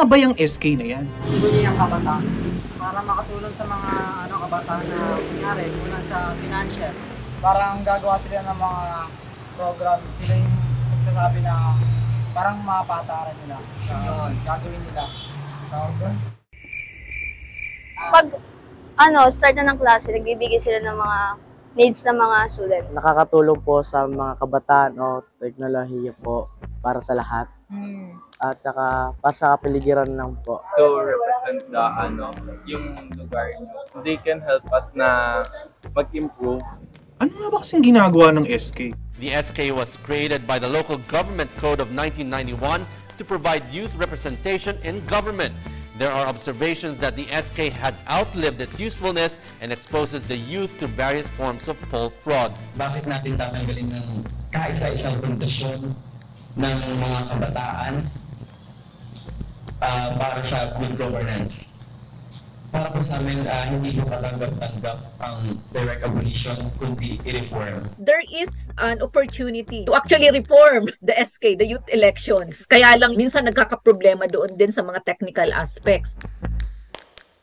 [0.00, 1.04] nga ba yung SK na yan?
[1.28, 2.24] Sangguniang Kabataan
[2.80, 3.90] para makatulong sa mga
[4.24, 6.94] ano kabataan na kunyari, una sa financial.
[7.44, 8.84] Parang gagawa sila ng mga
[9.60, 10.54] program, sila yung
[10.88, 11.76] magsasabi na
[12.32, 13.60] parang mapataran nila.
[13.92, 15.04] Yun, gagawin nila.
[15.68, 16.16] Tawag doon.
[18.00, 18.26] Pag
[18.96, 21.20] ano, start na ng klase, nagbibigay sila ng mga
[21.76, 22.86] needs ng mga student.
[22.96, 26.48] nakakatulong po sa mga kabataan o teknolohiya po
[26.80, 27.46] para sa lahat.
[28.40, 30.64] At saka para sa kapaligiran lang po.
[30.80, 32.32] to represent the ano,
[32.64, 33.68] yung lugar nyo.
[34.00, 35.40] They can help us na
[35.92, 36.64] mag-improve.
[37.20, 38.96] Ano nga ba kasing ginagawa ng SK?
[39.20, 42.88] The SK was created by the Local Government Code of 1991
[43.20, 45.52] to provide youth representation in government.
[46.00, 50.88] There are observations that the SK has outlived its usefulness and exposes the youth to
[50.88, 52.56] various forms of poll fraud.
[52.80, 55.92] bakit natin tatanggalin ng kaisa-isang pundasyon
[56.58, 57.94] ng mga kabataan
[59.78, 61.70] ah, para sa good governance.
[62.70, 67.82] Para po sa amin, ah, hindi ko katanggap-tanggap ang direct abolition, kundi i-reform.
[67.98, 72.66] there is an opportunity to actually reform the SK, the youth elections.
[72.70, 76.14] Kaya lang minsan nagkakaproblema doon din sa mga technical aspects.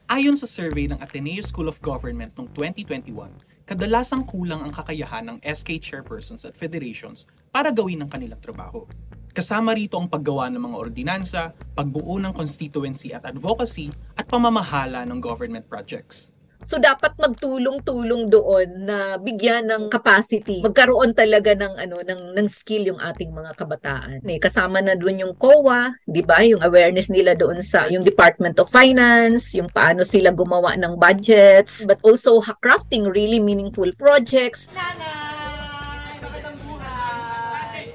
[0.08, 3.28] Ayon sa survey ng Ateneo School of Government noong 2021,
[3.68, 8.88] kadalasang kulang ang kakayahan ng SK chairpersons at federations para gawin ang kanilang trabaho.
[9.36, 15.20] Kasama rito ang paggawa ng mga ordinansa, pagbuo ng constituency at advocacy, at pamamahala ng
[15.20, 16.32] government projects.
[16.66, 20.66] So dapat magtulong-tulong doon na bigyan ng capacity.
[20.66, 24.26] Magkaroon talaga ng ano ng ng skill yung ating mga kabataan.
[24.26, 26.42] May kasama na doon yung COA, 'di ba?
[26.42, 31.86] Yung awareness nila doon sa yung Department of Finance, yung paano sila gumawa ng budgets,
[31.86, 34.74] but also crafting really meaningful projects.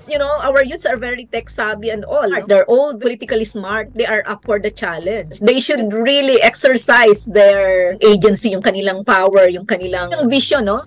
[0.08, 2.28] You know, our youths are very tech savvy and all.
[2.47, 3.95] They're all politically smart.
[3.95, 5.41] They are up for the challenge.
[5.41, 10.83] They should really exercise their agency, yung kanilang power, yung kanilang yung vision, no?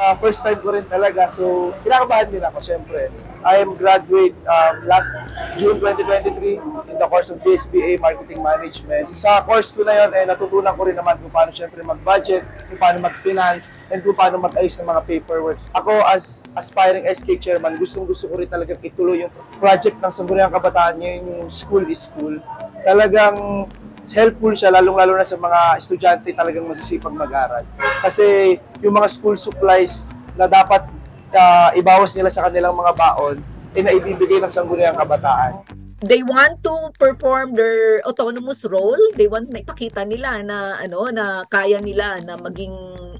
[0.00, 1.28] Ah, first time ko rin talaga.
[1.28, 3.12] So, kinakabahan din ako, syempre.
[3.44, 5.12] I am graduate um, last
[5.60, 9.12] June 2023 in the course of BSBA Marketing Management.
[9.20, 12.40] Sa course ko na yun, eh, natutunan ko rin naman kung paano syempre mag-budget,
[12.72, 15.60] kung paano mag-finance, and kung paano mag-ayos ng mga paperwork.
[15.76, 20.48] Ako as aspiring SK chairman, gustong gusto ko rin talaga ituloy yung project ng Sangguniang
[20.48, 22.40] Kabataan yung School is School.
[22.88, 23.68] Talagang
[24.14, 27.64] helpful siya lalong-lalo na sa mga estudyante talagang masisipag mag-aral.
[28.02, 30.86] Kasi yung mga school supplies na dapat
[31.34, 33.36] ah, ibawas nila sa kanilang mga baon,
[33.74, 35.62] eh naibibigay ng sangguniang kabataan.
[36.00, 38.96] They want to perform their autonomous role.
[39.20, 42.72] They want na ipakita nila na ano na kaya nila na maging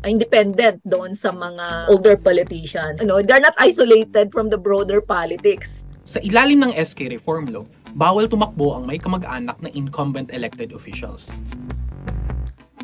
[0.08, 3.04] independent doon sa mga older politicians.
[3.04, 5.84] You know, they're not isolated from the broader politics.
[6.10, 11.30] Sa ilalim ng SK Reform Law, bawal tumakbo ang may kamag-anak na incumbent elected officials.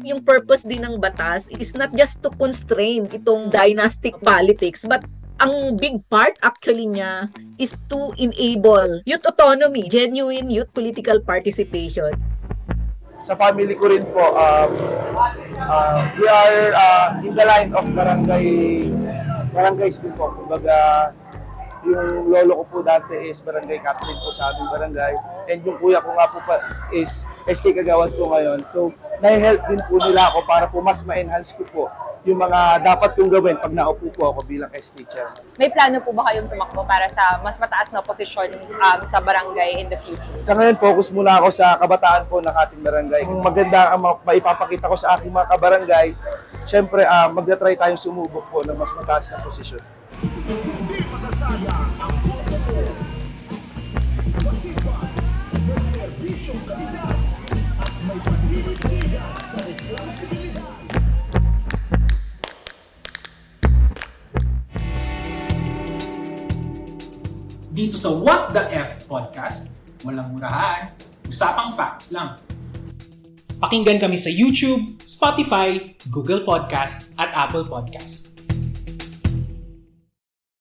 [0.07, 5.03] yung purpose din ng batas is not just to constrain itong dynastic politics but
[5.43, 7.27] ang big part actually niya
[7.59, 12.15] is to enable youth autonomy, genuine youth political participation.
[13.27, 14.71] Sa family ko rin po, um,
[15.59, 18.87] uh, we are uh, in the line of barangay,
[19.51, 20.31] barangays din po.
[20.31, 21.11] Kumbaga,
[21.87, 25.15] yung lolo ko po dati is barangay captain po sa aming barangay.
[25.47, 26.59] And yung kuya ko nga po pa
[26.91, 28.67] is SK Kagawad ko ngayon.
[28.67, 28.91] So,
[29.23, 31.85] nai-help din po nila ako para po mas ma-enhance ko po
[32.27, 35.39] yung mga dapat kong gawin pag naupo po ako bilang SK chairman.
[35.55, 39.79] May plano po ba kayong tumakbo para sa mas mataas na posisyon um, sa barangay
[39.79, 40.35] in the future?
[40.43, 43.23] Sa ngayon, focus muna ako sa kabataan po ng ating barangay.
[43.31, 46.07] Kung maganda ang ma- maipapakita ko sa aking mga kabarangay,
[46.67, 49.96] syempre, uh, magna-try tayong sumubok po ng mas mataas na posisyon.
[67.77, 69.69] Dito sa What the F Podcast,
[70.01, 70.89] walang murahan,
[71.29, 72.41] usapang facts lang.
[73.61, 78.36] Pakinggan kami sa YouTube, Spotify, Google Podcast at Apple Podcast.